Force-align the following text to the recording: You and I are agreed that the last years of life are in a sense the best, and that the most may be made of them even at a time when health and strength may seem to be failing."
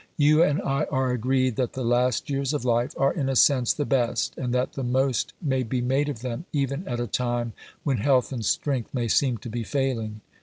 You 0.17 0.41
and 0.41 0.59
I 0.63 0.85
are 0.85 1.11
agreed 1.11 1.57
that 1.57 1.73
the 1.73 1.83
last 1.85 2.27
years 2.27 2.55
of 2.55 2.65
life 2.65 2.95
are 2.97 3.13
in 3.13 3.29
a 3.29 3.35
sense 3.35 3.71
the 3.71 3.85
best, 3.85 4.35
and 4.35 4.51
that 4.51 4.73
the 4.73 4.81
most 4.83 5.33
may 5.39 5.61
be 5.61 5.79
made 5.79 6.09
of 6.09 6.21
them 6.21 6.45
even 6.51 6.87
at 6.87 6.99
a 6.99 7.05
time 7.05 7.53
when 7.83 7.97
health 7.97 8.31
and 8.33 8.43
strength 8.43 8.95
may 8.95 9.07
seem 9.07 9.37
to 9.37 9.49
be 9.51 9.63
failing." 9.63 10.21